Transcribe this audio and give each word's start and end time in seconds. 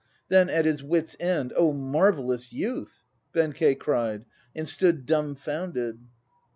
Then 0.29 0.49
at 0.49 0.65
his 0.65 0.81
wits' 0.81 1.15
end, 1.19 1.53
"Oh, 1.55 1.73
marvellous 1.73 2.51
youth!" 2.51 3.03
Benkei 3.33 3.75
cried, 3.75 4.25
and 4.55 4.67
stood 4.67 5.05
dumbfounded. 5.05 5.99